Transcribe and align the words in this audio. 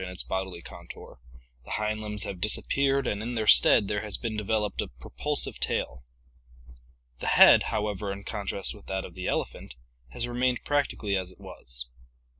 PROBOSCIDEANS 0.00 0.22
579 0.22 0.38
its 0.38 0.66
bodily 0.68 0.86
contour, 0.86 1.20
the 1.64 1.70
hind 1.72 2.00
limbs 2.00 2.22
have 2.22 2.40
disappeared, 2.40 3.08
and 3.08 3.20
in 3.20 3.34
their 3.34 3.48
stead 3.48 3.88
there 3.88 4.02
has 4.02 4.16
been 4.16 4.36
developed 4.36 4.80
a 4.80 4.86
propulsive 4.86 5.58
tail. 5.58 6.04
The 7.18 7.26
head, 7.26 7.64
however, 7.74 8.12
in 8.12 8.22
contrast 8.22 8.76
with 8.76 8.86
that 8.86 9.04
of 9.04 9.14
the 9.14 9.26
elephant, 9.26 9.74
has 10.10 10.28
remained 10.28 10.62
prac 10.64 10.86
tically 10.86 11.16
as 11.20 11.32
it 11.32 11.40
was. 11.40 11.88